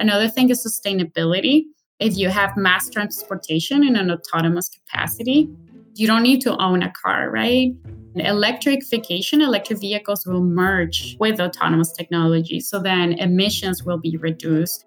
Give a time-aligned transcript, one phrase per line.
[0.00, 1.64] Another thing is sustainability.
[1.98, 5.50] If you have mass transportation in an autonomous capacity,
[5.94, 7.72] you don't need to own a car, right?
[8.14, 12.60] Electrification, electric vehicles will merge with autonomous technology.
[12.60, 14.84] So then emissions will be reduced.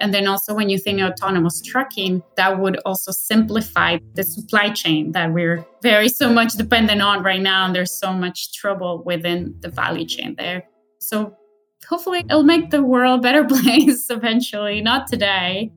[0.00, 5.12] And then also, when you think autonomous trucking, that would also simplify the supply chain
[5.12, 7.66] that we're very so much dependent on right now.
[7.66, 10.68] And there's so much trouble within the value chain there.
[11.00, 11.36] So
[11.86, 15.72] hopefully, it'll make the world a better place eventually, not today,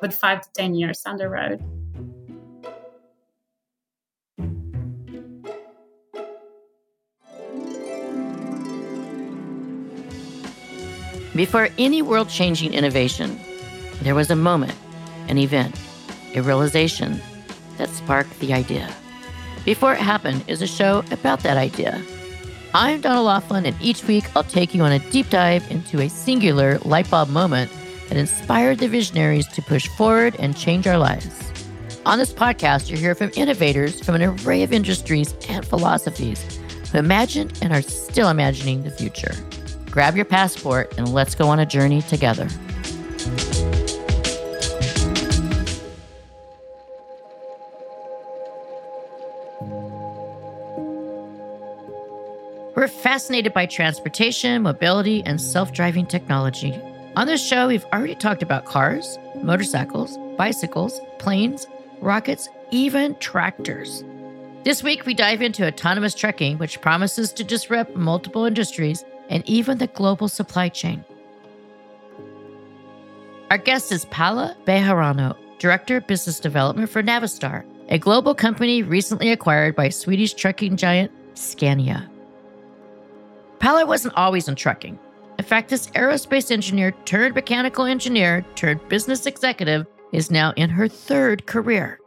[0.00, 1.62] but five to 10 years down the road.
[11.34, 13.38] Before any world changing innovation,
[14.02, 14.74] there was a moment,
[15.28, 15.72] an event,
[16.34, 17.20] a realization
[17.76, 18.92] that sparked the idea.
[19.64, 22.02] Before it happened is a show about that idea.
[22.74, 26.08] I'm Donna Laughlin, and each week I'll take you on a deep dive into a
[26.08, 27.72] singular lightbulb moment
[28.08, 31.50] that inspired the visionaries to push forward and change our lives.
[32.04, 36.58] On this podcast, you'll hear from innovators from an array of industries and philosophies
[36.92, 39.34] who imagined and are still imagining the future.
[39.90, 42.48] Grab your passport and let's go on a journey together.
[53.08, 56.78] Fascinated by transportation, mobility, and self driving technology.
[57.16, 61.66] On this show, we've already talked about cars, motorcycles, bicycles, planes,
[62.02, 64.04] rockets, even tractors.
[64.64, 69.78] This week, we dive into autonomous trucking, which promises to disrupt multiple industries and even
[69.78, 71.02] the global supply chain.
[73.50, 79.30] Our guest is Paula Bejarano, Director of Business Development for Navistar, a global company recently
[79.30, 82.06] acquired by Swedish trucking giant Scania.
[83.60, 84.98] Paula wasn't always in trucking.
[85.38, 90.88] In fact, this aerospace engineer turned mechanical engineer turned business executive is now in her
[90.88, 91.98] third career.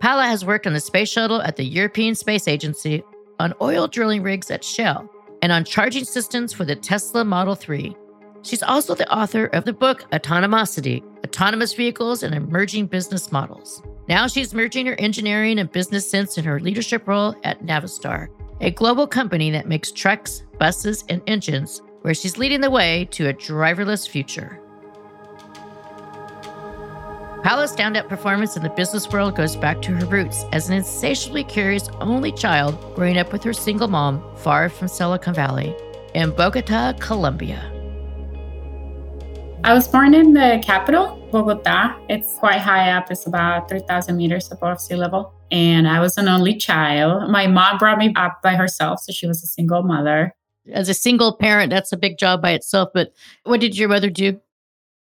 [0.00, 3.02] Paula has worked on the space shuttle at the European Space Agency,
[3.38, 5.08] on oil drilling rigs at Shell,
[5.42, 7.94] and on charging systems for the Tesla Model 3.
[8.42, 13.82] She's also the author of the book Autonomosity Autonomous Vehicles and Emerging Business Models.
[14.08, 18.28] Now she's merging her engineering and business sense in her leadership role at Navistar,
[18.60, 23.28] a global company that makes trucks, buses, and engines, where she's leading the way to
[23.28, 24.60] a driverless future.
[27.42, 31.42] Paula's standout performance in the business world goes back to her roots as an insatiably
[31.42, 35.74] curious only child growing up with her single mom far from Silicon Valley
[36.14, 37.60] in Bogota, Colombia.
[39.64, 41.96] I was born in the capital, Bogota.
[42.08, 45.32] It's quite high up, it's about 3,000 meters above sea level.
[45.50, 47.30] And I was an only child.
[47.30, 50.34] My mom brought me up by herself, so she was a single mother.
[50.72, 52.90] As a single parent, that's a big job by itself.
[52.92, 53.12] But
[53.44, 54.40] what did your mother do?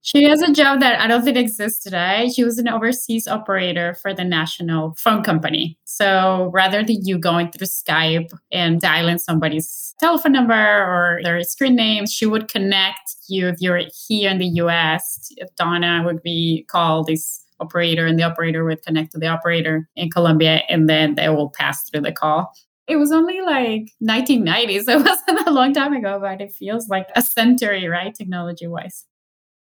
[0.03, 2.31] She has a job that I don't think exists today.
[2.35, 5.77] She was an overseas operator for the national phone company.
[5.85, 11.75] So rather than you going through Skype and dialing somebody's telephone number or their screen
[11.75, 15.33] name, she would connect you if you're here in the US.
[15.39, 19.89] If Donna would be called this operator and the operator would connect to the operator
[19.97, 22.53] in Colombia and then they will pass through the call.
[22.87, 24.85] It was only like 1990s.
[24.85, 28.15] So it wasn't a long time ago, but it feels like a century, right?
[28.15, 29.05] Technology wise.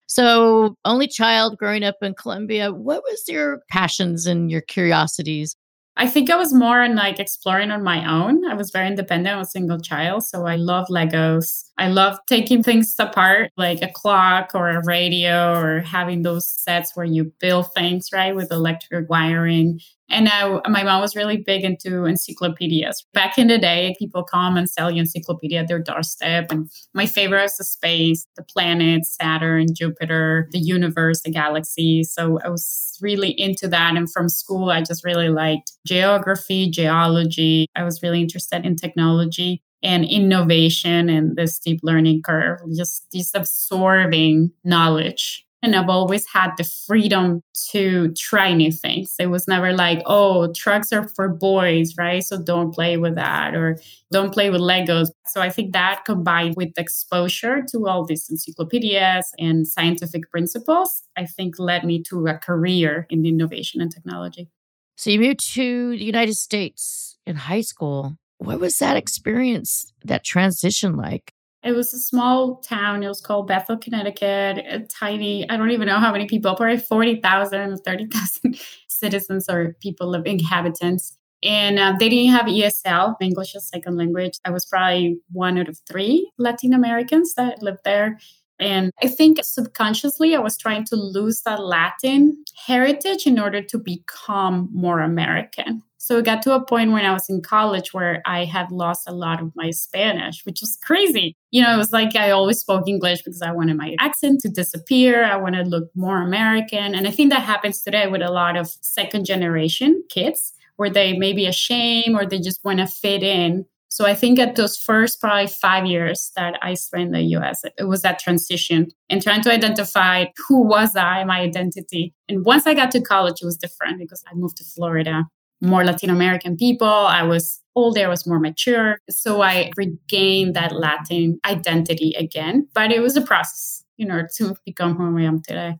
[0.08, 5.54] So, only child growing up in Colombia, what was your passions and your curiosities?
[5.98, 8.48] I think I was more in like exploring on my own.
[8.48, 9.34] I was very independent.
[9.34, 10.24] I was a single child.
[10.24, 11.64] So I love Legos.
[11.76, 16.94] I love taking things apart, like a clock or a radio, or having those sets
[16.94, 19.80] where you build things, right, with electric wiring.
[20.10, 20.24] And
[20.68, 23.04] my mom was really big into encyclopedias.
[23.12, 26.50] Back in the day, people come and sell you encyclopedia at their doorstep.
[26.50, 32.04] And my favorite is the space, the planets, Saturn, Jupiter, the universe, the galaxy.
[32.04, 33.96] So I was really into that.
[33.96, 37.66] And from school, I just really liked geography, geology.
[37.76, 43.32] I was really interested in technology and innovation and this deep learning curve, just this
[43.34, 49.14] absorbing knowledge and I've always had the freedom to try new things.
[49.18, 52.22] It was never like, oh, trucks are for boys, right?
[52.22, 53.78] So don't play with that or
[54.12, 55.08] don't play with Legos.
[55.26, 61.26] So I think that combined with exposure to all these encyclopedias and scientific principles, I
[61.26, 64.48] think led me to a career in innovation and technology.
[64.96, 68.16] So you moved to the United States in high school.
[68.38, 71.32] What was that experience, that transition like?
[71.64, 73.02] It was a small town.
[73.02, 74.58] It was called Bethel, Connecticut.
[74.58, 80.08] A tiny, I don't even know how many people, probably 40,000, 30,000 citizens or people,
[80.08, 81.16] live, inhabitants.
[81.42, 84.38] And uh, they didn't have ESL, English as second language.
[84.44, 88.18] I was probably one out of three Latin Americans that lived there.
[88.60, 93.78] And I think subconsciously I was trying to lose that Latin heritage in order to
[93.78, 95.82] become more American.
[95.98, 99.08] So it got to a point when I was in college where I had lost
[99.08, 101.36] a lot of my Spanish, which was crazy.
[101.50, 104.48] You know, it was like I always spoke English because I wanted my accent to
[104.48, 105.24] disappear.
[105.24, 106.94] I wanted to look more American.
[106.94, 111.18] And I think that happens today with a lot of second generation kids where they
[111.18, 113.66] may be ashamed or they just want to fit in.
[113.88, 117.64] So I think at those first probably five years that I spent in the US,
[117.76, 122.14] it was that transition and trying to identify who was I, my identity.
[122.28, 125.24] And once I got to college, it was different because I moved to Florida
[125.60, 126.86] more Latin American people.
[126.86, 128.98] I was older, I was more mature.
[129.10, 132.68] So I regained that Latin identity again.
[132.74, 135.74] But it was a process you know, to become who I am today.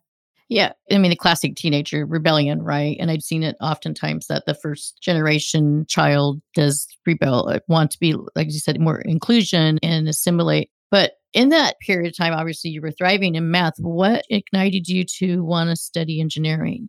[0.51, 0.73] Yeah.
[0.91, 2.97] I mean, the classic teenager rebellion, right?
[2.99, 7.99] And I've seen it oftentimes that the first generation child does rebel, uh, want to
[7.99, 10.71] be, like you said, more inclusion and assimilate.
[10.91, 13.75] But in that period of time, obviously you were thriving in math.
[13.79, 16.89] What ignited you to want to study engineering?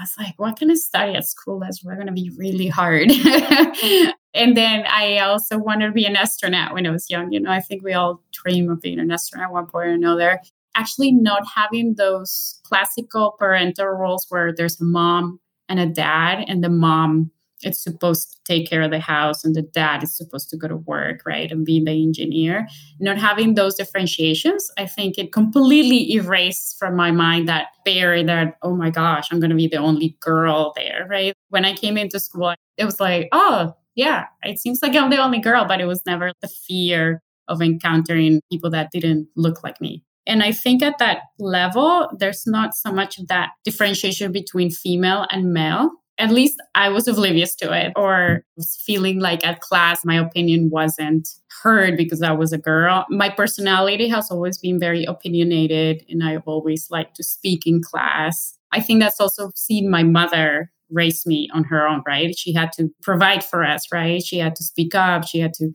[0.00, 3.10] I was like, what can I study at school that's going to be really hard?
[4.34, 7.30] and then I also wanted to be an astronaut when I was young.
[7.30, 9.92] You know, I think we all dream of being an astronaut at one point or
[9.92, 10.40] another.
[10.74, 15.38] Actually, not having those classical parental roles where there's a mom
[15.68, 17.30] and a dad, and the mom
[17.62, 20.68] it's supposed to take care of the house and the dad is supposed to go
[20.68, 22.66] to work right and be the engineer.
[22.98, 28.56] Not having those differentiations i think it completely erased from my mind that barrier that
[28.62, 31.34] oh my gosh i'm going to be the only girl there right?
[31.48, 35.18] When i came into school it was like oh yeah it seems like i'm the
[35.18, 39.80] only girl but it was never the fear of encountering people that didn't look like
[39.80, 40.02] me.
[40.26, 45.26] And I think at that level, there's not so much of that differentiation between female
[45.30, 50.04] and male at least I was oblivious to it or was feeling like at class
[50.04, 51.28] my opinion wasn't
[51.62, 53.06] heard because I was a girl.
[53.08, 58.56] My personality has always been very opinionated and I've always liked to speak in class.
[58.72, 62.36] I think that's also seen my mother raise me on her own, right?
[62.36, 64.22] She had to provide for us, right?
[64.22, 65.72] She had to speak up, she had to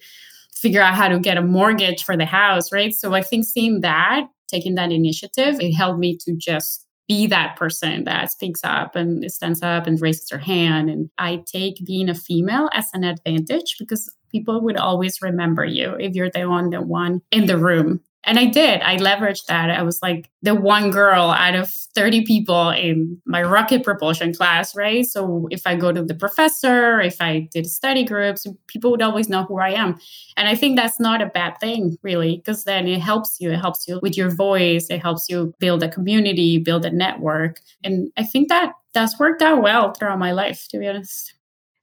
[0.54, 2.94] figure out how to get a mortgage for the house, right?
[2.94, 7.56] So I think seeing that, taking that initiative, it helped me to just be that
[7.56, 10.90] person that speaks up and stands up and raises her hand.
[10.90, 15.96] And I take being a female as an advantage because people would always remember you
[16.00, 18.82] if you're the only one in the room and I did.
[18.82, 19.70] I leveraged that.
[19.70, 24.76] I was like the one girl out of 30 people in my rocket propulsion class,
[24.76, 25.06] right?
[25.06, 29.30] So if I go to the professor, if I did study groups, people would always
[29.30, 29.98] know who I am.
[30.38, 33.52] And I think that's not a bad thing, really, because then it helps you.
[33.52, 34.88] It helps you with your voice.
[34.90, 37.62] It helps you build a community, build a network.
[37.84, 41.34] And I think that that's worked out well throughout my life, to be honest.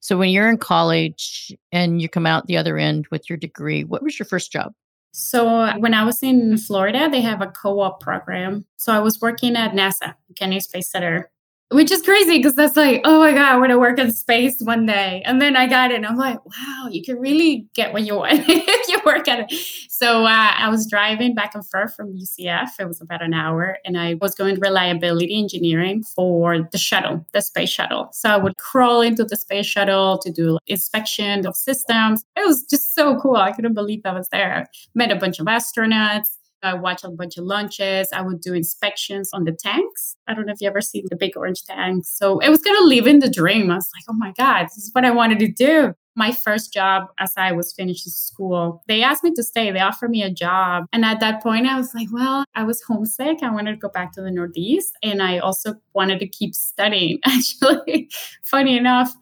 [0.01, 3.85] So when you're in college and you come out the other end with your degree,
[3.85, 4.73] what was your first job?
[5.13, 8.65] So uh, when I was in Florida, they have a co-op program.
[8.79, 11.31] So I was working at NASA, Kennedy Space Center,
[11.73, 14.61] which is crazy because that's like, oh my God, I want to work in space
[14.61, 15.23] one day.
[15.25, 18.17] And then I got it and I'm like, wow, you can really get what you
[18.17, 19.59] want if you work at it.
[19.89, 22.71] So uh, I was driving back and forth from UCF.
[22.79, 23.79] It was about an hour.
[23.85, 28.11] And I was going to reliability engineering for the shuttle, the space shuttle.
[28.13, 32.25] So I would crawl into the space shuttle to do inspection of systems.
[32.37, 33.37] It was just so cool.
[33.37, 34.67] I couldn't believe I was there.
[34.95, 36.29] Met a bunch of astronauts
[36.63, 38.09] I watch a bunch of lunches.
[38.13, 40.17] I would do inspections on the tanks.
[40.27, 42.09] I don't know if you ever seen the big orange tanks.
[42.09, 43.71] So it was kind of living the dream.
[43.71, 45.95] I was like, oh my God, this is what I wanted to do.
[46.15, 49.71] My first job as I was finishing school, they asked me to stay.
[49.71, 50.85] They offered me a job.
[50.93, 53.39] And at that point, I was like, well, I was homesick.
[53.43, 54.93] I wanted to go back to the Northeast.
[55.03, 58.11] And I also wanted to keep studying, actually,
[58.45, 59.15] funny enough.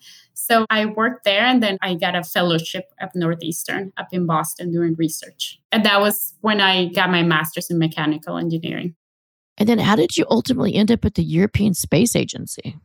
[0.51, 4.73] So I worked there and then I got a fellowship at Northeastern up in Boston
[4.73, 5.61] doing research.
[5.71, 8.97] And that was when I got my master's in mechanical engineering.
[9.59, 12.77] And then how did you ultimately end up at the European Space Agency?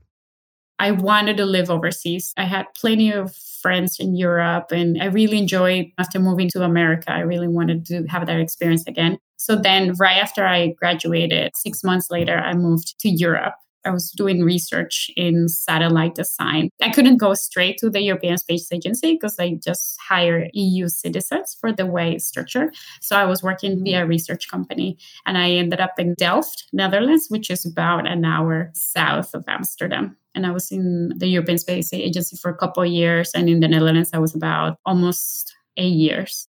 [0.77, 2.33] I wanted to live overseas.
[2.37, 7.11] I had plenty of friends in Europe and I really enjoyed after moving to America.
[7.11, 9.17] I really wanted to have that experience again.
[9.37, 13.55] So then right after I graduated, 6 months later I moved to Europe
[13.85, 16.69] I was doing research in satellite design.
[16.81, 21.55] I couldn't go straight to the European Space Agency because they just hire EU citizens
[21.59, 22.75] for the way it's structured.
[23.01, 23.83] So I was working mm-hmm.
[23.83, 28.25] via a research company and I ended up in Delft, Netherlands, which is about an
[28.25, 30.17] hour south of Amsterdam.
[30.33, 33.31] And I was in the European Space Agency for a couple of years.
[33.33, 36.47] And in the Netherlands, I was about almost eight years.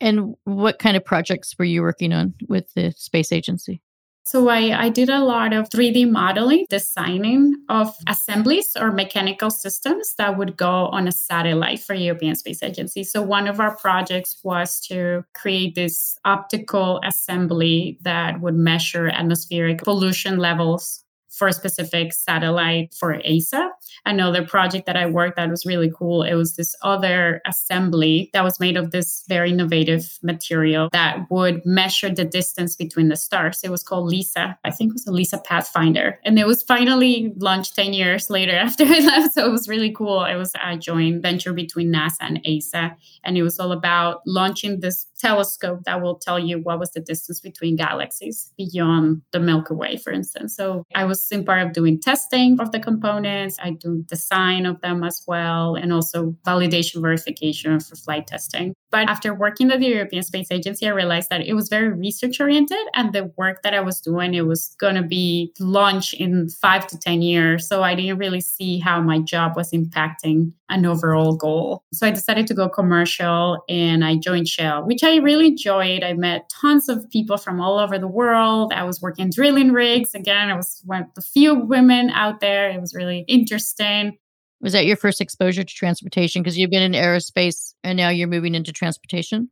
[0.00, 3.80] And what kind of projects were you working on with the space agency?
[4.26, 10.14] So I, I did a lot of 3D modeling, designing of assemblies or mechanical systems
[10.16, 13.04] that would go on a satellite for European Space Agency.
[13.04, 19.82] So one of our projects was to create this optical assembly that would measure atmospheric
[19.82, 21.03] pollution levels
[21.36, 23.70] for a specific satellite for ESA.
[24.06, 26.22] Another project that I worked that was really cool.
[26.22, 31.64] It was this other assembly that was made of this very innovative material that would
[31.64, 33.60] measure the distance between the stars.
[33.64, 34.58] It was called LISA.
[34.64, 36.20] I think it was a LISA Pathfinder.
[36.24, 39.34] And it was finally launched 10 years later after I left.
[39.34, 40.24] So it was really cool.
[40.24, 42.96] It was a joint venture between NASA and ESA.
[43.24, 47.00] And it was all about launching this telescope that will tell you what was the
[47.00, 50.54] distance between galaxies beyond the Milky Way, for instance.
[50.54, 53.56] So I was in part of doing testing of the components.
[53.62, 58.74] I do design of them as well, and also validation verification for flight testing.
[58.94, 62.40] But after working at the European Space Agency, I realized that it was very research
[62.40, 66.48] oriented and the work that I was doing, it was going to be launched in
[66.48, 67.66] five to 10 years.
[67.66, 71.82] So I didn't really see how my job was impacting an overall goal.
[71.92, 76.04] So I decided to go commercial and I joined Shell, which I really enjoyed.
[76.04, 78.72] I met tons of people from all over the world.
[78.72, 80.14] I was working drilling rigs.
[80.14, 82.70] Again, I was one of the few women out there.
[82.70, 84.18] It was really interesting.
[84.64, 86.42] Was that your first exposure to transportation?
[86.42, 89.50] Because you've been in aerospace and now you're moving into transportation?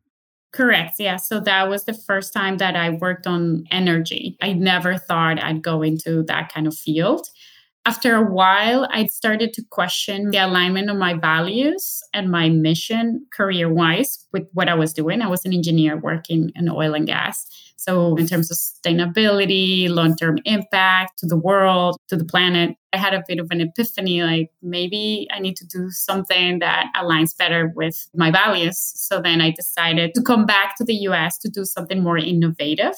[0.53, 0.97] Correct.
[0.99, 1.17] Yeah.
[1.17, 4.39] So that was the first time that I worked on energy.
[4.41, 7.27] I never thought I'd go into that kind of field.
[7.85, 13.27] After a while, I started to question the alignment of my values and my mission
[13.33, 15.21] career wise with what I was doing.
[15.21, 17.45] I was an engineer working in oil and gas.
[17.77, 22.99] So, in terms of sustainability, long term impact to the world, to the planet, I
[22.99, 27.37] had a bit of an epiphany like maybe I need to do something that aligns
[27.37, 28.79] better with my values.
[28.79, 32.95] So then I decided to come back to the US to do something more innovative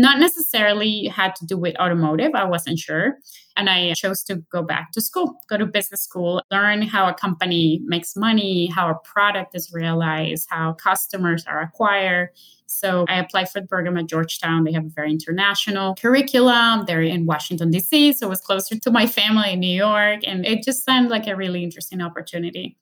[0.00, 2.34] not necessarily had to do with automotive.
[2.34, 3.16] I wasn't sure.
[3.56, 7.14] And I chose to go back to school, go to business school, learn how a
[7.14, 12.30] company makes money, how a product is realized, how customers are acquired.
[12.66, 14.64] So I applied for the program at Georgetown.
[14.64, 16.84] They have a very international curriculum.
[16.86, 20.20] They're in Washington, D.C., so it was closer to my family in New York.
[20.26, 22.76] And it just sounded like a really interesting opportunity.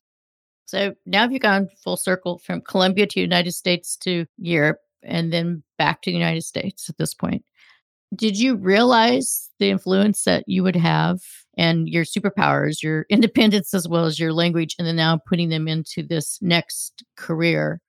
[0.66, 5.62] So now you've gone full circle from Colombia to United States to Europe and then
[5.78, 7.44] back to the United States at this point.
[8.14, 11.18] Did you realize the influence that you would have
[11.56, 15.68] and your superpowers, your independence as well as your language, and then now putting them
[15.68, 17.80] into this next career?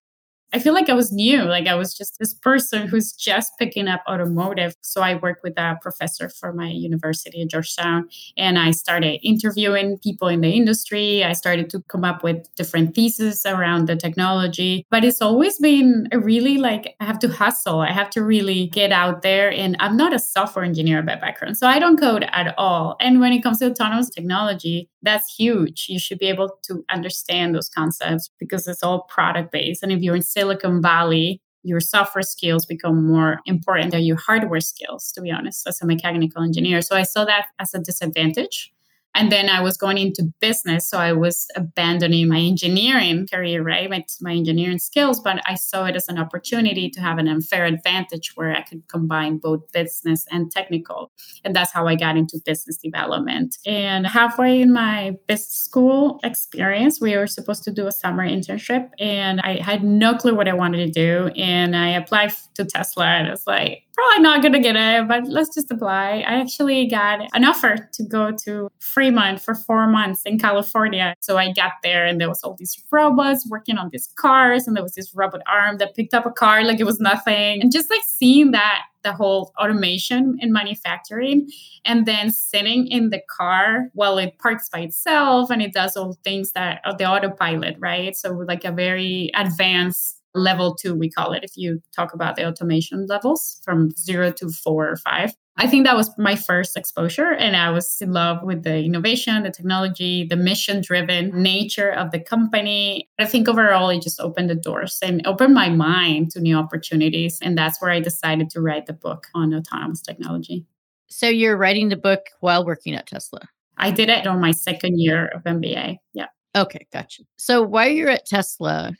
[0.53, 1.43] I feel like I was new.
[1.43, 4.75] Like I was just this person who's just picking up automotive.
[4.81, 9.97] So I worked with a professor for my university at Georgetown and I started interviewing
[9.97, 11.23] people in the industry.
[11.23, 14.85] I started to come up with different theses around the technology.
[14.89, 17.81] But it's always been a really like I have to hustle.
[17.81, 19.51] I have to really get out there.
[19.51, 21.57] And I'm not a software engineer by background.
[21.57, 22.95] So I don't code at all.
[22.99, 25.85] And when it comes to autonomous technology, that's huge.
[25.87, 29.83] You should be able to understand those concepts because it's all product based.
[29.83, 34.59] And if you're in Silicon Valley, your software skills become more important than your hardware
[34.59, 36.81] skills, to be honest, as a mechanical engineer.
[36.81, 38.73] So I saw that as a disadvantage.
[39.15, 40.89] And then I was going into business.
[40.89, 43.89] So I was abandoning my engineering career, right?
[43.89, 47.65] My, my engineering skills, but I saw it as an opportunity to have an unfair
[47.65, 51.11] advantage where I could combine both business and technical.
[51.45, 53.57] And that's how I got into business development.
[53.65, 58.89] And halfway in my business school experience, we were supposed to do a summer internship.
[58.99, 61.27] And I had no clue what I wanted to do.
[61.35, 65.07] And I applied to Tesla and I was like, probably not going to get it,
[65.07, 66.23] but let's just apply.
[66.27, 71.15] I actually got an offer to go to Fremont for four months in California.
[71.21, 74.75] So I got there and there was all these robots working on these cars and
[74.75, 77.61] there was this robot arm that picked up a car like it was nothing.
[77.61, 81.47] And just like seeing that the whole automation in manufacturing
[81.85, 86.17] and then sitting in the car while it parks by itself and it does all
[86.23, 88.17] things that are the autopilot, right?
[88.17, 92.45] So like a very advanced level two, we call it, if you talk about the
[92.45, 95.33] automation levels from zero to four or five.
[95.57, 99.43] I think that was my first exposure, and I was in love with the innovation,
[99.43, 103.09] the technology, the mission driven nature of the company.
[103.19, 107.39] I think overall, it just opened the doors and opened my mind to new opportunities.
[107.41, 110.65] And that's where I decided to write the book on autonomous technology.
[111.07, 113.41] So you're writing the book while working at Tesla?
[113.77, 115.97] I did it on my second year of MBA.
[116.13, 116.27] Yeah.
[116.55, 117.23] Okay, gotcha.
[117.37, 118.93] So while you're at Tesla,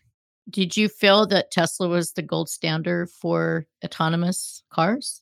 [0.50, 5.22] did you feel that Tesla was the gold standard for autonomous cars?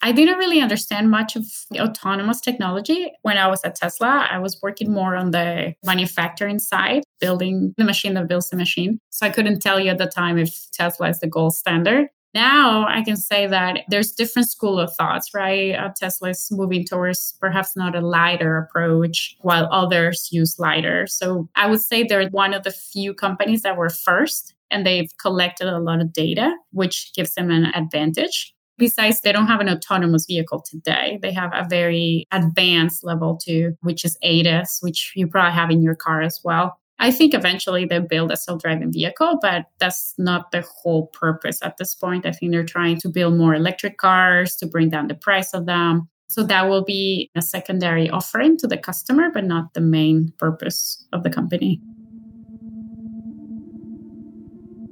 [0.00, 1.44] I didn't really understand much of
[1.76, 4.28] autonomous technology when I was at Tesla.
[4.30, 9.00] I was working more on the manufacturing side, building the machine that builds the machine.
[9.10, 12.08] So I couldn't tell you at the time if Tesla is the gold standard.
[12.34, 15.74] Now I can say that there's different school of thoughts, right?
[15.74, 21.06] Uh, Tesla is moving towards perhaps not a lidar approach, while others use lidar.
[21.06, 25.10] So I would say they're one of the few companies that were first, and they've
[25.20, 28.54] collected a lot of data, which gives them an advantage.
[28.76, 31.18] Besides, they don't have an autonomous vehicle today.
[31.20, 35.82] They have a very advanced level two, which is ADAS, which you probably have in
[35.82, 36.78] your car as well.
[37.00, 41.60] I think eventually they'll build a self driving vehicle, but that's not the whole purpose
[41.62, 42.26] at this point.
[42.26, 45.66] I think they're trying to build more electric cars to bring down the price of
[45.66, 46.08] them.
[46.28, 51.06] So that will be a secondary offering to the customer, but not the main purpose
[51.12, 51.80] of the company.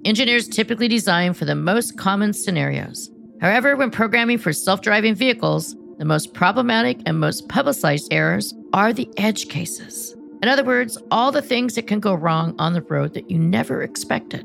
[0.05, 3.11] Engineers typically design for the most common scenarios.
[3.41, 8.93] However, when programming for self driving vehicles, the most problematic and most publicized errors are
[8.93, 10.16] the edge cases.
[10.43, 13.38] In other words, all the things that can go wrong on the road that you
[13.38, 14.45] never expected.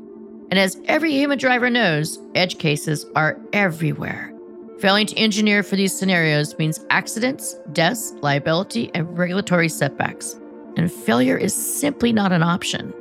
[0.50, 4.32] And as every human driver knows, edge cases are everywhere.
[4.80, 10.38] Failing to engineer for these scenarios means accidents, deaths, liability, and regulatory setbacks.
[10.76, 12.92] And failure is simply not an option.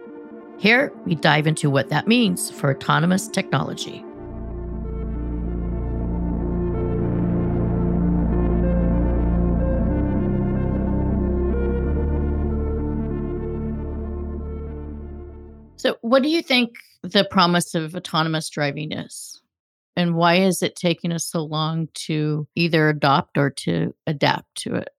[0.59, 4.05] Here, we dive into what that means for autonomous technology.
[15.81, 19.41] So, what do you think the promise of autonomous driving is?
[19.95, 24.75] And why is it taking us so long to either adopt or to adapt to
[24.75, 24.89] it?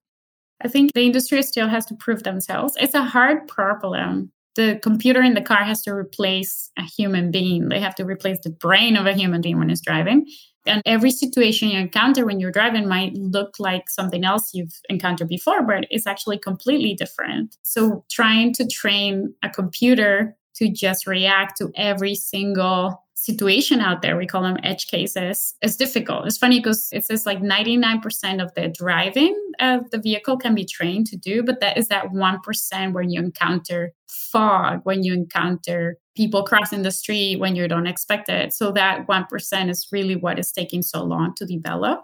[0.61, 2.77] I think the industry still has to prove themselves.
[2.81, 4.33] It's a hard problem.
[4.57, 7.69] The computer in the car has to replace a human being.
[7.69, 10.27] They have to replace the brain of a human being when it's driving.
[10.67, 15.29] And every situation you encounter when you're driving might look like something else you've encountered
[15.29, 17.57] before, but it's actually completely different.
[17.63, 24.17] So, trying to train a computer to just react to every single situation out there.
[24.17, 25.55] We call them edge cases.
[25.63, 26.27] It's difficult.
[26.27, 30.65] It's funny because it says like 99% of the driving of the vehicle can be
[30.65, 35.99] trained to do, but that is that 1% when you encounter fog, when you encounter
[36.17, 38.53] people crossing the street when you don't expect it.
[38.53, 42.03] So that 1% is really what is taking so long to develop.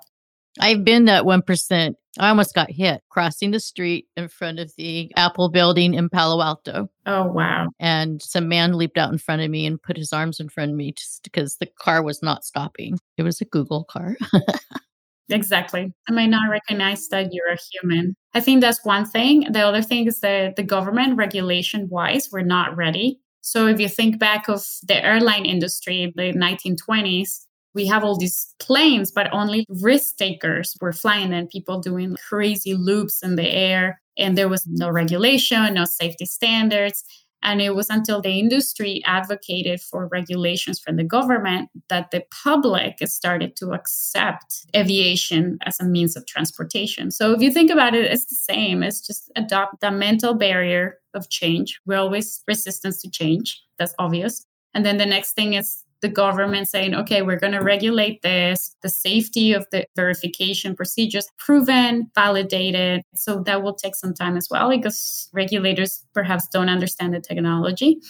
[0.60, 1.94] I've been that 1%.
[2.18, 6.42] I almost got hit crossing the street in front of the Apple building in Palo
[6.42, 6.88] Alto.
[7.06, 7.68] Oh, wow.
[7.78, 10.72] And some man leaped out in front of me and put his arms in front
[10.72, 12.98] of me just because the car was not stopping.
[13.16, 14.16] It was a Google car.
[15.28, 15.92] exactly.
[16.08, 18.16] I may not recognize that you're a human.
[18.34, 19.46] I think that's one thing.
[19.52, 23.20] The other thing is that the government regulation wise, we're not ready.
[23.40, 28.18] So if you think back of the airline industry, in the 1920s, we have all
[28.18, 33.48] these planes, but only risk takers were flying and people doing crazy loops in the
[33.48, 34.00] air.
[34.16, 37.04] And there was no regulation, no safety standards.
[37.42, 42.96] And it was until the industry advocated for regulations from the government that the public
[43.06, 47.12] started to accept aviation as a means of transportation.
[47.12, 48.82] So if you think about it, it's the same.
[48.82, 51.80] It's just adopt the mental barrier of change.
[51.86, 53.62] We're always resistance to change.
[53.78, 54.44] That's obvious.
[54.74, 58.74] And then the next thing is the government saying, okay, we're going to regulate this,
[58.82, 63.02] the safety of the verification procedures proven, validated.
[63.14, 68.00] So that will take some time as well because regulators perhaps don't understand the technology.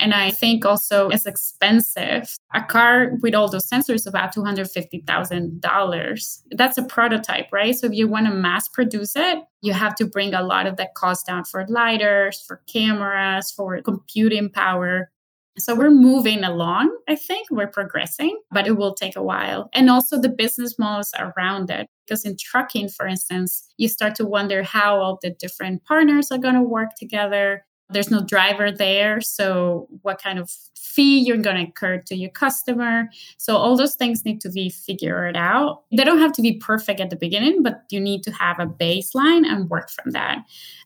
[0.00, 2.36] And I think also it's expensive.
[2.52, 6.38] A car with all those sensors about $250,000.
[6.50, 7.76] That's a prototype, right?
[7.76, 10.76] So if you want to mass produce it, you have to bring a lot of
[10.78, 15.10] that cost down for lidars, for cameras, for computing power.
[15.56, 16.96] So we're moving along.
[17.08, 19.70] I think we're progressing, but it will take a while.
[19.72, 21.88] And also the business models around it.
[22.06, 26.38] Because in trucking, for instance, you start to wonder how all the different partners are
[26.38, 27.64] going to work together.
[27.90, 29.20] There's no driver there.
[29.20, 33.08] So, what kind of fee you're going to incur to your customer?
[33.38, 35.84] So, all those things need to be figured out.
[35.96, 38.66] They don't have to be perfect at the beginning, but you need to have a
[38.66, 40.38] baseline and work from that.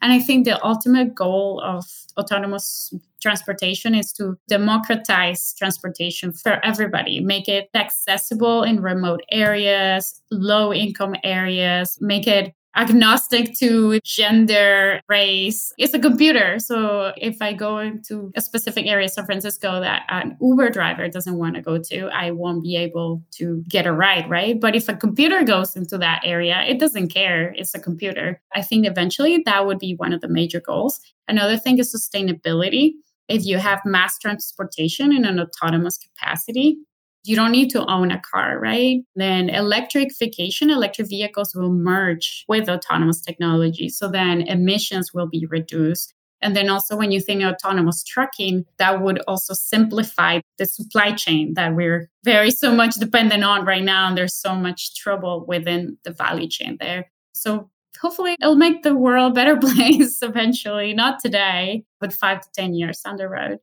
[0.02, 1.84] And I think the ultimate goal of
[2.18, 10.72] autonomous transportation is to democratize transportation for everybody, make it accessible in remote areas, low
[10.72, 15.72] income areas, make it agnostic to gender, race.
[15.78, 16.58] It's a computer.
[16.60, 21.36] So if I go into a specific area, San Francisco, that an Uber driver doesn't
[21.36, 24.60] want to go to, I won't be able to get a ride, right?
[24.60, 27.52] But if a computer goes into that area, it doesn't care.
[27.56, 28.40] It's a computer.
[28.54, 31.00] I think eventually that would be one of the major goals.
[31.26, 32.92] Another thing is sustainability.
[33.28, 36.78] If you have mass transportation in an autonomous capacity,
[37.24, 39.00] you don't need to own a car, right?
[39.14, 43.88] Then electrification, electric vehicles will merge with autonomous technology.
[43.90, 46.14] So then emissions will be reduced.
[46.40, 51.54] And then also when you think autonomous trucking, that would also simplify the supply chain
[51.54, 54.08] that we're very so much dependent on right now.
[54.08, 57.10] And there's so much trouble within the value chain there.
[57.32, 62.48] So hopefully it'll make the world a better place eventually, not today, but five to
[62.52, 63.58] 10 years down the road.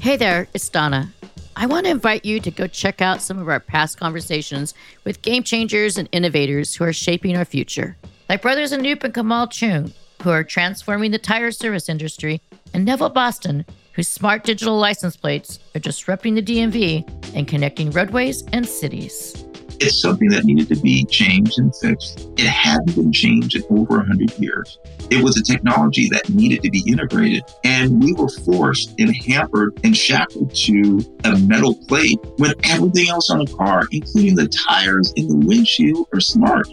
[0.00, 1.12] Hey there, it's Donna.
[1.56, 5.22] I want to invite you to go check out some of our past conversations with
[5.22, 7.96] game changers and innovators who are shaping our future,
[8.28, 12.42] like brothers Anoop and Kamal Chung, who are transforming the tire service industry,
[12.74, 18.42] and Neville Boston, whose smart digital license plates are disrupting the DMV and connecting roadways
[18.52, 19.45] and cities.
[19.78, 22.28] It's something that needed to be changed and fixed.
[22.38, 24.78] It hadn't been changed in over 100 years.
[25.10, 29.78] It was a technology that needed to be integrated, and we were forced and hampered
[29.84, 35.12] and shackled to a metal plate when everything else on the car, including the tires
[35.16, 36.68] and the windshield, are smart.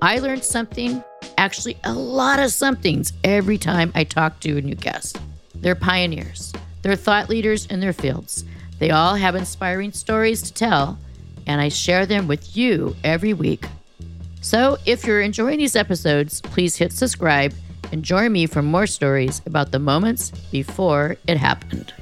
[0.00, 1.02] I learned something,
[1.36, 5.18] actually, a lot of somethings every time I talk to a new guest.
[5.56, 8.44] They're pioneers, they're thought leaders in their fields.
[8.78, 10.98] They all have inspiring stories to tell
[11.46, 13.64] and I share them with you every week.
[14.40, 17.54] So if you're enjoying these episodes, please hit subscribe
[17.92, 21.92] and join me for more stories about the moments before it happened.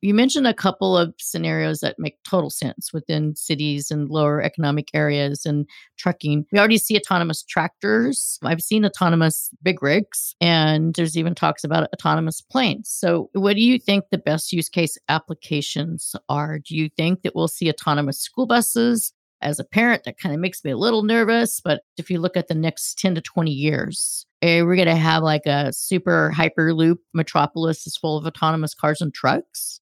[0.00, 4.90] You mentioned a couple of scenarios that make total sense within cities and lower economic
[4.94, 6.46] areas and trucking.
[6.52, 8.38] We already see autonomous tractors.
[8.44, 12.88] I've seen autonomous big rigs, and there's even talks about autonomous planes.
[12.88, 16.60] So, what do you think the best use case applications are?
[16.60, 19.12] Do you think that we'll see autonomous school buses?
[19.40, 21.60] As a parent, that kind of makes me a little nervous.
[21.60, 24.96] But if you look at the next 10 to 20 years, eh, we're going to
[24.96, 29.80] have like a super hyperloop metropolis is full of autonomous cars and trucks.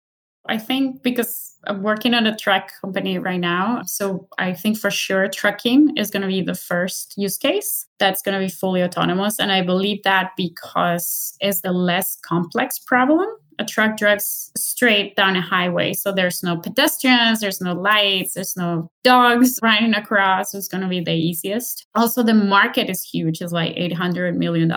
[0.50, 3.82] I think because I'm working at a truck company right now.
[3.86, 8.20] So I think for sure trucking is going to be the first use case that's
[8.20, 9.38] going to be fully autonomous.
[9.38, 13.28] And I believe that because it's the less complex problem
[13.60, 15.92] a truck drives straight down a highway.
[15.92, 20.54] So there's no pedestrians, there's no lights, there's no dogs running across.
[20.54, 21.86] It's going to be the easiest.
[21.94, 23.40] Also, the market is huge.
[23.40, 24.70] It's like $800 million,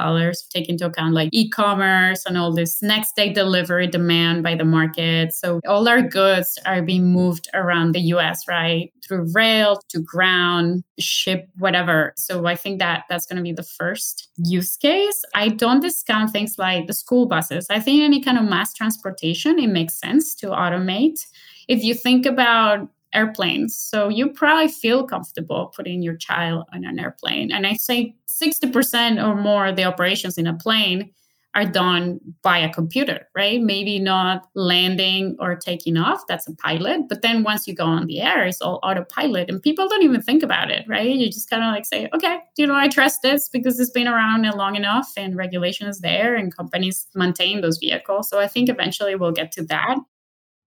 [0.49, 4.65] take into account like e commerce and all this next day delivery demand by the
[4.65, 5.33] market.
[5.33, 8.91] So all our goods are being moved around the US, right?
[9.07, 12.13] Through rail to ground, ship, whatever.
[12.17, 15.23] So I think that that's going to be the first use case.
[15.33, 17.67] I don't discount things like the school buses.
[17.69, 21.25] I think any kind of mass transportation, it makes sense to automate.
[21.67, 26.99] If you think about airplanes, so you probably feel comfortable putting your child on an
[26.99, 27.51] airplane.
[27.51, 31.11] And I say 60% or more of the operations in a plane
[31.55, 33.61] are done by a computer, right?
[33.61, 37.01] Maybe not landing or taking off, that's a pilot.
[37.07, 40.21] But then once you go on the air, it's all autopilot and people don't even
[40.21, 41.09] think about it, right?
[41.09, 44.07] You just kind of like say, okay, you know, I trust this because it's been
[44.07, 48.29] around long enough and regulation is there and companies maintain those vehicles.
[48.29, 49.97] So I think eventually we'll get to that.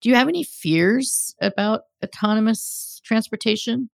[0.01, 3.89] Do you have any fears about autonomous transportation?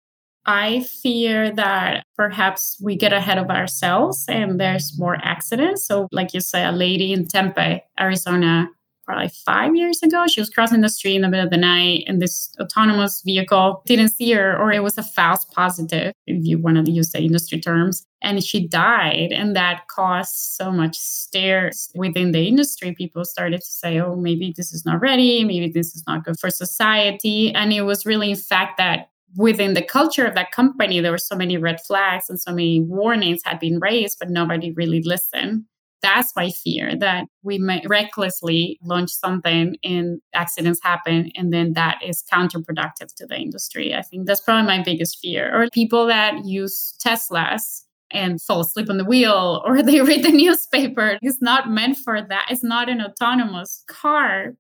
[0.46, 5.86] I fear that perhaps we get ahead of ourselves and there's more accidents.
[5.86, 8.70] So, like you say, a lady in Tempe, Arizona,
[9.06, 12.04] probably five years ago, she was crossing the street in the middle of the night
[12.06, 16.60] and this autonomous vehicle didn't see her, or it was a false positive, if you
[16.60, 18.06] want to use the industry terms.
[18.22, 19.32] And she died.
[19.32, 22.94] And that caused so much stares within the industry.
[22.94, 25.44] People started to say, oh, maybe this is not ready.
[25.44, 27.54] Maybe this is not good for society.
[27.54, 31.18] And it was really, in fact, that within the culture of that company, there were
[31.18, 35.66] so many red flags and so many warnings had been raised, but nobody really listened.
[36.02, 42.00] That's my fear that we might recklessly launch something and accidents happen, and then that
[42.02, 43.94] is counterproductive to the industry.
[43.94, 45.54] I think that's probably my biggest fear.
[45.54, 50.32] Or people that use Teslas and fall asleep on the wheel or they read the
[50.32, 51.18] newspaper.
[51.22, 52.48] It's not meant for that.
[52.50, 54.54] It's not an autonomous car.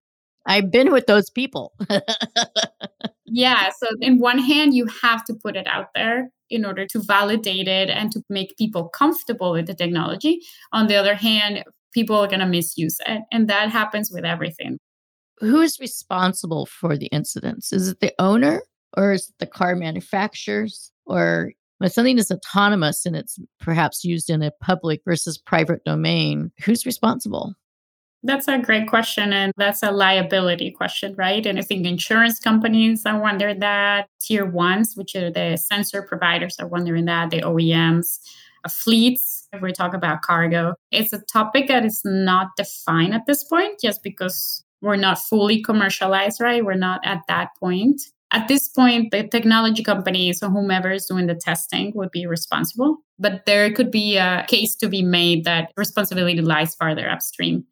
[0.46, 1.74] I've been with those people.
[3.26, 3.70] yeah.
[3.78, 7.68] So, in one hand, you have to put it out there in order to validate
[7.68, 10.42] it and to make people comfortable with the technology.
[10.74, 13.22] On the other hand, people are going to misuse it.
[13.32, 14.80] And that happens with everything.
[15.40, 17.72] Who is responsible for the incidents?
[17.72, 18.62] Is it the owner
[18.98, 20.92] or is it the car manufacturers?
[21.06, 26.52] Or when something is autonomous and it's perhaps used in a public versus private domain,
[26.64, 27.56] who's responsible?
[28.24, 29.32] That's a great question.
[29.32, 31.46] And that's a liability question, right?
[31.46, 34.08] And I think insurance companies are wondering that.
[34.20, 37.30] Tier ones, which are the sensor providers, are wondering that.
[37.30, 38.20] The OEMs,
[38.66, 40.76] uh, fleets, if we talk about cargo.
[40.92, 45.62] It's a topic that is not defined at this point, just because we're not fully
[45.62, 46.64] commercialized, right?
[46.64, 48.02] We're not at that point.
[48.32, 52.98] At this point, the technology companies or whomever is doing the testing would be responsible.
[53.18, 57.66] But there could be a case to be made that responsibility lies farther upstream.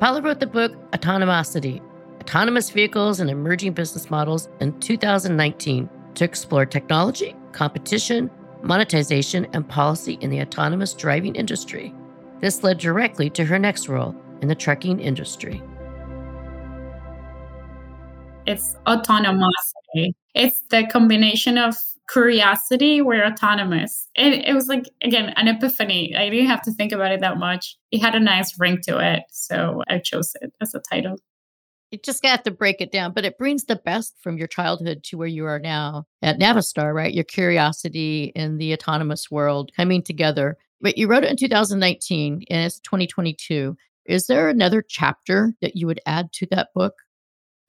[0.00, 1.82] Paula wrote the book Autonomosity
[2.22, 8.30] Autonomous Vehicles and Emerging Business Models in 2019 to explore technology, competition,
[8.62, 11.94] monetization, and policy in the autonomous driving industry.
[12.40, 15.62] This led directly to her next role in the trucking industry.
[18.46, 20.14] It's autonomosity.
[20.34, 21.74] It's the combination of
[22.12, 24.08] curiosity we're autonomous.
[24.14, 26.14] It, it was like, again, an epiphany.
[26.16, 27.76] I didn't have to think about it that much.
[27.90, 29.24] It had a nice ring to it.
[29.30, 31.18] So I chose it as a title.
[31.90, 35.02] You just have to break it down, but it brings the best from your childhood
[35.04, 37.12] to where you are now at Navistar, right?
[37.12, 40.56] Your curiosity in the autonomous world coming together.
[40.80, 43.76] But you wrote it in 2019 and it's 2022.
[44.06, 46.94] Is there another chapter that you would add to that book?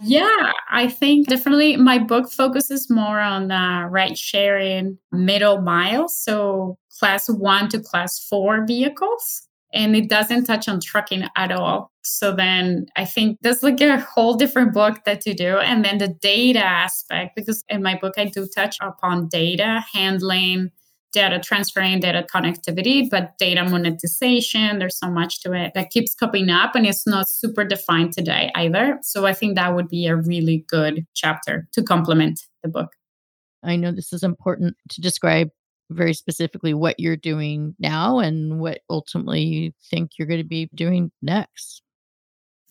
[0.04, 6.08] Yeah, I think definitely my book focuses more on uh, ride sharing middle mile.
[6.08, 9.48] So class one to class four vehicles.
[9.74, 11.92] And it doesn't touch on trucking at all.
[12.04, 15.60] So then I think there's like a whole different book that to do.
[15.60, 20.72] And then the data aspect, because in my book, I do touch upon data handling,
[21.12, 26.50] data transferring, data connectivity, but data monetization, there's so much to it that keeps coming
[26.50, 28.98] up and it's not super defined today either.
[29.02, 32.92] So I think that would be a really good chapter to complement the book.
[33.64, 35.50] I know this is important to describe
[35.90, 40.70] very specifically what you're doing now and what ultimately you think you're going to be
[40.74, 41.84] doing next.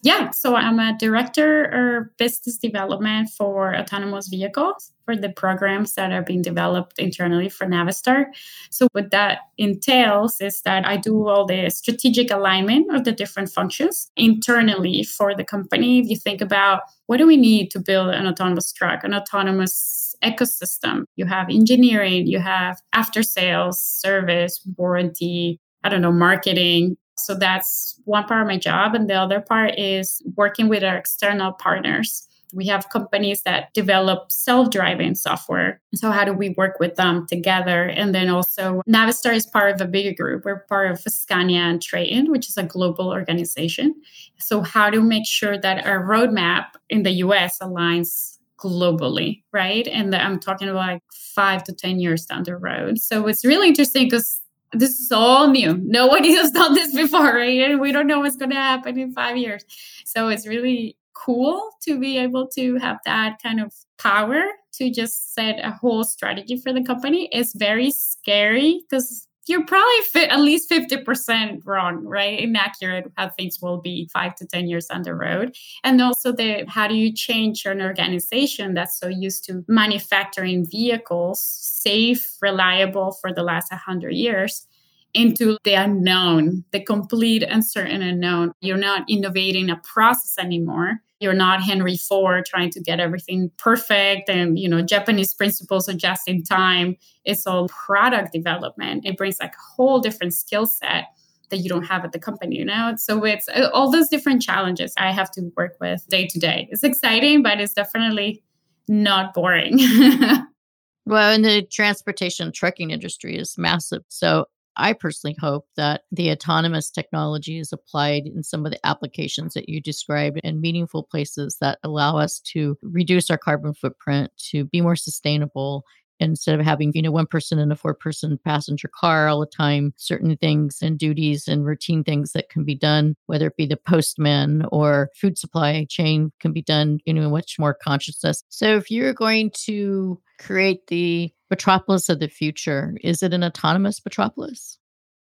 [0.03, 6.11] Yeah, so I'm a director of business development for autonomous vehicles for the programs that
[6.11, 8.27] are being developed internally for Navistar.
[8.71, 13.51] So, what that entails is that I do all the strategic alignment of the different
[13.51, 15.99] functions internally for the company.
[16.01, 20.15] If you think about what do we need to build an autonomous truck, an autonomous
[20.25, 27.35] ecosystem, you have engineering, you have after sales, service, warranty, I don't know, marketing, so
[27.35, 28.95] that's one part of my job.
[28.95, 32.27] And the other part is working with our external partners.
[32.53, 35.81] We have companies that develop self driving software.
[35.95, 37.85] So, how do we work with them together?
[37.85, 40.45] And then also, Navistar is part of a bigger group.
[40.45, 43.95] We're part of Scania and Traton, which is a global organization.
[44.39, 49.87] So, how do to make sure that our roadmap in the US aligns globally, right?
[49.87, 52.99] And I'm talking about like five to 10 years down the road.
[52.99, 54.41] So, it's really interesting because
[54.73, 55.77] this is all new.
[55.85, 57.61] Nobody has done this before, right?
[57.61, 59.65] And we don't know what's going to happen in five years.
[60.05, 65.35] So it's really cool to be able to have that kind of power to just
[65.35, 67.29] set a whole strategy for the company.
[67.33, 72.39] It's very scary because you're probably fit at least 50% wrong, right?
[72.39, 75.55] Inaccurate how things will be five to 10 years down the road.
[75.83, 81.43] And also the how do you change an organization that's so used to manufacturing vehicles,
[81.43, 84.67] safe, reliable for the last 100 years
[85.15, 88.53] into the unknown, the complete uncertain unknown.
[88.61, 91.01] You're not innovating a process anymore.
[91.21, 95.99] You're not Henry Ford trying to get everything perfect and, you know, Japanese principles of
[95.99, 96.97] just in time.
[97.25, 99.07] It's all product development.
[99.07, 101.09] It brings like a whole different skill set
[101.51, 102.95] that you don't have at the company, you know?
[102.97, 106.69] So it's uh, all those different challenges I have to work with day to day.
[106.71, 108.43] It's exciting, but it's definitely
[108.89, 109.79] not boring.
[111.07, 114.03] well, and the transportation trucking industry is massive.
[114.09, 114.47] So
[114.81, 119.69] I personally hope that the autonomous technology is applied in some of the applications that
[119.69, 124.81] you described in meaningful places that allow us to reduce our carbon footprint, to be
[124.81, 125.85] more sustainable,
[126.21, 129.47] instead of having you know one person in a four person passenger car all the
[129.47, 133.67] time certain things and duties and routine things that can be done whether it be
[133.67, 138.45] the postman or food supply chain can be done you know much more consciousness.
[138.51, 142.97] So if you're going to create the metropolis of the future?
[143.03, 144.79] Is it an autonomous metropolis?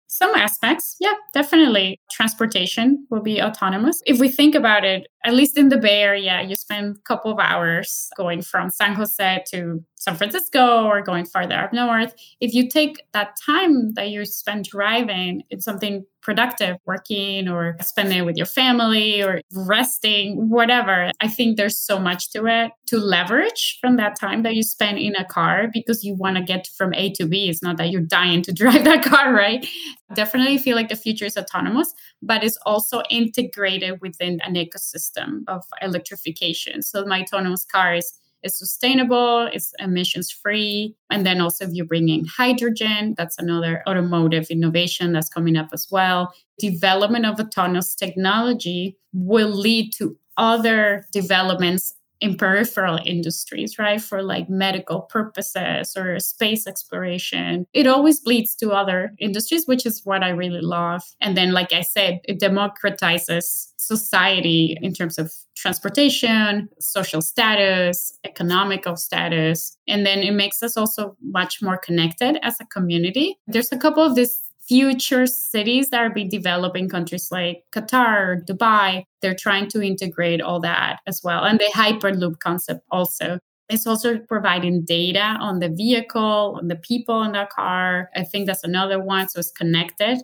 [0.07, 2.01] Some aspects, yeah, definitely.
[2.11, 4.03] Transportation will be autonomous.
[4.07, 7.30] If we think about it, at least in the Bay Area, you spend a couple
[7.30, 12.14] of hours going from San Jose to San Francisco or going farther up north.
[12.40, 18.18] If you take that time that you spend driving in something productive, working or spending
[18.18, 22.98] it with your family or resting, whatever, I think there's so much to it to
[22.98, 26.66] leverage from that time that you spend in a car because you want to get
[26.66, 27.50] from A to B.
[27.50, 29.66] It's not that you're dying to drive that car, right?
[30.14, 35.64] Definitely feel like the future is autonomous, but it's also integrated within an ecosystem of
[35.80, 36.83] electrification.
[36.83, 40.96] So my autonomous car is is sustainable, it's emissions free.
[41.11, 45.68] And then also, if you bring in hydrogen, that's another automotive innovation that's coming up
[45.72, 46.33] as well.
[46.59, 54.00] Development of autonomous technology will lead to other developments in peripheral industries, right?
[54.00, 57.66] For like medical purposes or space exploration.
[57.72, 61.02] It always bleeds to other industries, which is what I really love.
[61.20, 68.96] And then, like I said, it democratizes society in terms of transportation, social status, economical
[68.96, 69.76] status.
[69.88, 73.38] And then it makes us also much more connected as a community.
[73.46, 78.46] There's a couple of these future cities that are being developed in countries like Qatar,
[78.46, 79.02] Dubai.
[79.20, 81.42] They're trying to integrate all that as well.
[81.42, 83.40] And the Hyperloop concept also.
[83.68, 88.11] It's also providing data on the vehicle, on the people in the car.
[88.14, 89.28] I think that's another one.
[89.28, 90.18] So it's connected.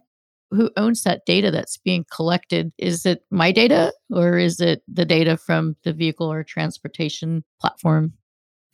[0.53, 2.73] Who owns that data that's being collected?
[2.79, 8.13] Is it my data or is it the data from the vehicle or transportation platform?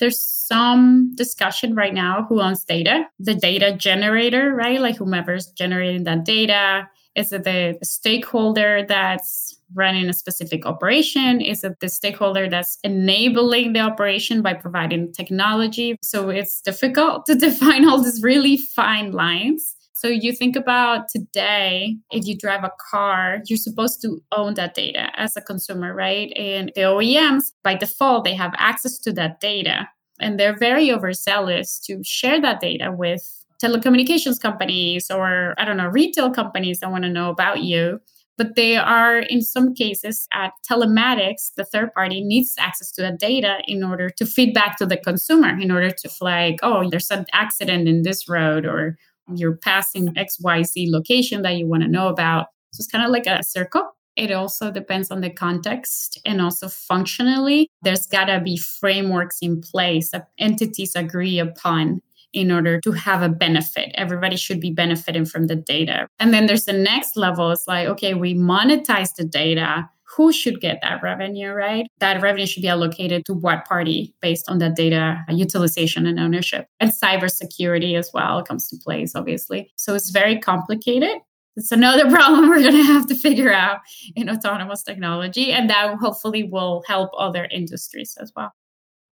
[0.02, 4.80] There's some discussion right now who owns data, the data generator, right?
[4.80, 6.88] Like whomever's generating that data.
[7.14, 11.40] Is it the stakeholder that's running a specific operation?
[11.40, 15.96] Is it the stakeholder that's enabling the operation by providing technology?
[16.02, 19.76] So it's difficult to define all these really fine lines.
[20.02, 24.74] So you think about today, if you drive a car, you're supposed to own that
[24.74, 26.32] data as a consumer, right?
[26.36, 29.88] And the OEMs, by default, they have access to that data.
[30.18, 33.22] And they're very overzealous to share that data with
[33.62, 38.00] telecommunications companies or, I don't know, retail companies that want to know about you
[38.38, 43.18] but they are in some cases at telematics the third party needs access to that
[43.18, 47.10] data in order to feed back to the consumer in order to flag oh there's
[47.10, 48.96] an accident in this road or
[49.34, 52.46] you're passing XYZ location that you want to know about.
[52.72, 53.88] So it's kind of like a circle.
[54.16, 57.68] It also depends on the context and also functionally.
[57.82, 62.00] There's got to be frameworks in place that entities agree upon
[62.32, 63.90] in order to have a benefit.
[63.94, 66.08] Everybody should be benefiting from the data.
[66.18, 67.50] And then there's the next level.
[67.50, 71.86] It's like, okay, we monetize the data who should get that revenue, right?
[71.98, 76.66] That revenue should be allocated to what party based on that data utilization and ownership.
[76.80, 79.72] And cybersecurity as well comes to place, obviously.
[79.76, 81.18] So it's very complicated.
[81.56, 83.80] It's another problem we're going to have to figure out
[84.14, 85.52] in autonomous technology.
[85.52, 88.52] And that hopefully will help other industries as well.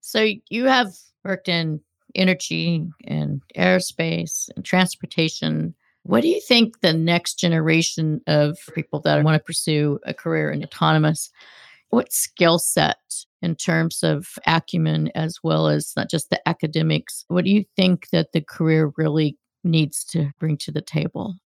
[0.01, 0.93] So you have
[1.25, 1.81] worked in
[2.15, 5.75] energy and aerospace and transportation
[6.11, 10.51] what do you think the next generation of people that want to pursue a career
[10.51, 11.31] in autonomous,
[11.90, 12.99] what skill set
[13.42, 18.09] in terms of acumen as well as not just the academics, what do you think
[18.11, 21.37] that the career really needs to bring to the table?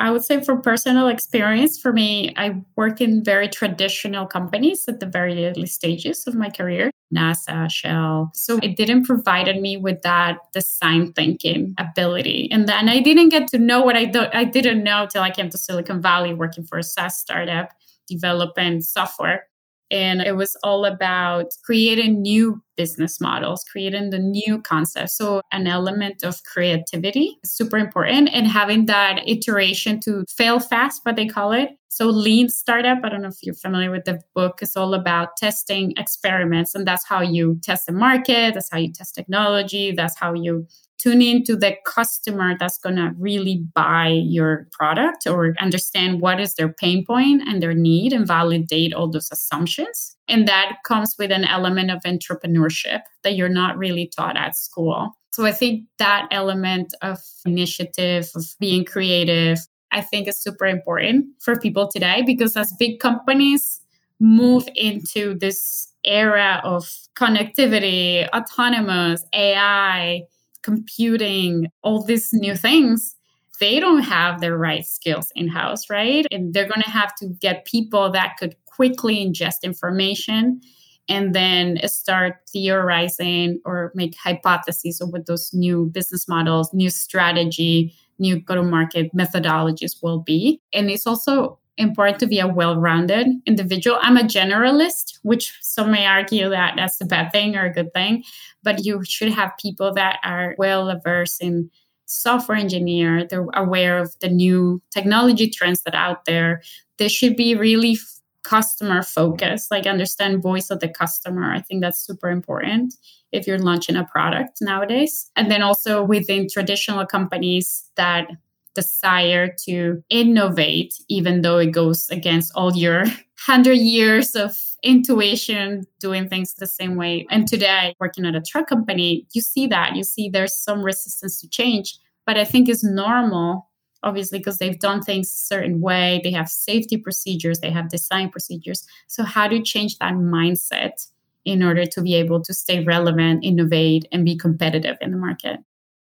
[0.00, 4.98] I would say from personal experience, for me, I work in very traditional companies at
[4.98, 8.30] the very early stages of my career, NASA, Shell.
[8.34, 12.48] So it didn't provide me with that design thinking ability.
[12.52, 15.50] And then I didn't get to know what I, I didn't know till I came
[15.50, 17.70] to Silicon Valley working for a SaaS startup
[18.06, 19.46] developing software.
[19.90, 25.16] And it was all about creating new business models, creating the new concepts.
[25.16, 31.00] So, an element of creativity is super important and having that iteration to fail fast,
[31.04, 31.70] what they call it.
[31.88, 35.36] So, Lean Startup, I don't know if you're familiar with the book, is all about
[35.36, 36.74] testing experiments.
[36.74, 40.66] And that's how you test the market, that's how you test technology, that's how you
[41.00, 46.54] tune into the customer that's going to really buy your product or understand what is
[46.54, 50.16] their pain point and their need and validate all those assumptions.
[50.28, 55.12] And that comes with an element of entrepreneurship that you're not really taught at school.
[55.32, 59.58] So I think that element of initiative, of being creative,
[59.92, 63.80] I think is super important for people today because as big companies
[64.20, 70.22] move into this era of connectivity, autonomous, AI,
[70.62, 73.16] computing, all these new things,
[73.60, 76.26] they don't have the right skills in house, right?
[76.30, 80.60] And they're going to have to get people that could quickly ingest information
[81.08, 87.94] and then start theorizing or make hypotheses of what those new business models, new strategy,
[88.18, 90.60] new go to market methodologies will be.
[90.72, 93.98] And it's also important to be a well-rounded individual.
[94.00, 97.92] I'm a generalist, which some may argue that that's a bad thing or a good
[97.94, 98.24] thing,
[98.62, 101.70] but you should have people that are well averse in
[102.10, 106.60] software engineer, they're aware of the new technology trends that are out there.
[106.98, 107.98] They should be really
[108.42, 111.52] customer focused, like understand voice of the customer.
[111.52, 112.94] I think that's super important
[113.32, 115.30] if you're launching a product nowadays.
[115.36, 118.28] And then also within traditional companies that
[118.74, 123.00] desire to innovate, even though it goes against all your
[123.46, 127.26] 100 years of intuition doing things the same way.
[127.30, 129.96] And today, working at a truck company, you see that.
[129.96, 133.70] You see there's some resistance to change, but I think it's normal
[134.02, 136.20] obviously, because they've done things a certain way.
[136.22, 138.86] They have safety procedures, they have design procedures.
[139.06, 141.06] So, how do you change that mindset
[141.44, 145.60] in order to be able to stay relevant, innovate, and be competitive in the market?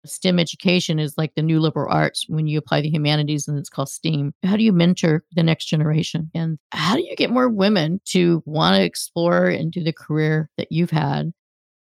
[0.05, 3.69] STEM education is like the new liberal arts when you apply the humanities and it's
[3.69, 4.33] called STEAM.
[4.43, 6.29] How do you mentor the next generation?
[6.33, 10.49] And how do you get more women to want to explore and do the career
[10.57, 11.33] that you've had?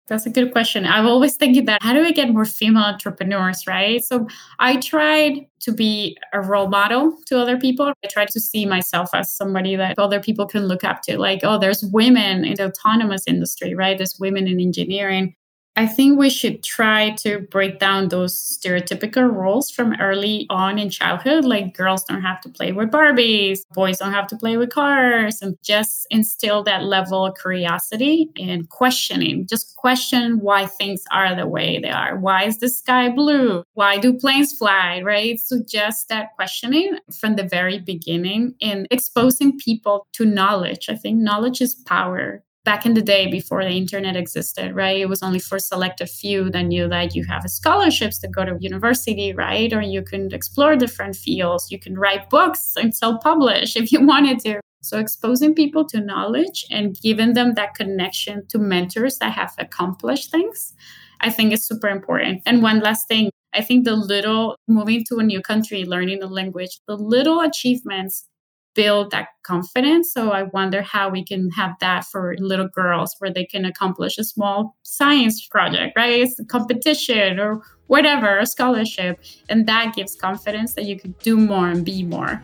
[0.09, 0.85] That's a good question.
[0.85, 4.03] I'm always thinking that how do we get more female entrepreneurs, right?
[4.05, 4.27] So
[4.59, 7.87] I tried to be a role model to other people.
[7.87, 11.19] I tried to see myself as somebody that other people can look up to.
[11.19, 13.97] Like, oh, there's women in the autonomous industry, right?
[13.97, 15.37] There's women in engineering.
[15.75, 20.91] I think we should try to break down those stereotypical roles from early on in
[20.91, 21.47] childhood.
[21.47, 25.41] Like girls don't have to play with Barbies, boys don't have to play with cars,
[25.41, 29.47] and just instill that level of curiosity and questioning.
[29.47, 32.19] Just question why things are the way they are.
[32.19, 33.65] Why is the sky blue?
[33.73, 35.01] Why do planes fly?
[35.03, 35.41] Right?
[35.41, 40.91] So just that questioning from the very beginning and exposing people to knowledge.
[40.91, 44.99] I think knowledge is power back in the day before the internet existed, right?
[44.99, 48.57] It was only for selected few that knew that you have scholarships to go to
[48.61, 49.73] university, right?
[49.73, 51.71] Or you can explore different fields.
[51.71, 54.61] You can write books and self-publish if you wanted to.
[54.83, 60.31] So exposing people to knowledge and giving them that connection to mentors that have accomplished
[60.31, 60.75] things,
[61.21, 62.43] I think is super important.
[62.47, 66.27] And one last thing, I think the little moving to a new country, learning the
[66.27, 68.27] language, the little achievements
[68.75, 70.13] build that confidence.
[70.13, 74.19] So I wonder how we can have that for little girls where they can accomplish
[74.19, 76.21] a small science project, right?
[76.21, 79.21] It's a competition or whatever, a scholarship.
[79.49, 82.43] And that gives confidence that you can do more and be more.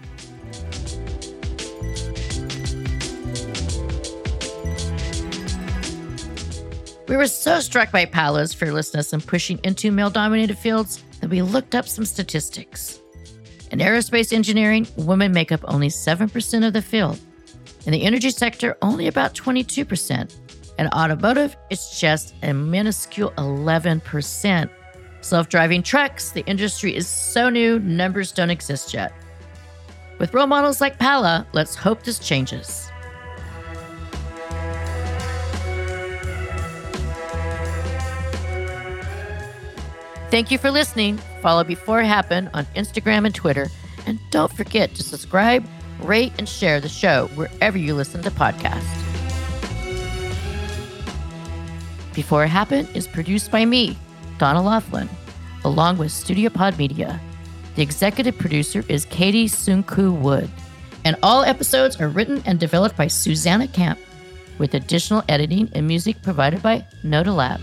[7.08, 11.40] We were so struck by Paola's fearlessness in pushing into male dominated fields that we
[11.40, 13.00] looked up some statistics.
[13.70, 17.18] In aerospace engineering, women make up only 7% of the field.
[17.84, 20.34] In the energy sector, only about 22%.
[20.78, 24.70] In automotive, it's just a minuscule 11%.
[25.20, 29.12] Self driving trucks, the industry is so new, numbers don't exist yet.
[30.18, 32.90] With role models like Paola, let's hope this changes.
[40.30, 41.18] Thank you for listening.
[41.40, 43.68] Follow Before It Happened on Instagram and Twitter.
[44.06, 45.66] And don't forget to subscribe,
[46.00, 49.04] rate, and share the show wherever you listen to podcasts.
[52.14, 53.96] Before It Happened is produced by me,
[54.38, 55.08] Donna Laughlin,
[55.64, 57.20] along with Studio Pod Media.
[57.76, 60.50] The executive producer is Katie Sunku Wood.
[61.04, 63.98] And all episodes are written and developed by Susanna Camp,
[64.58, 67.60] with additional editing and music provided by Noda Lab.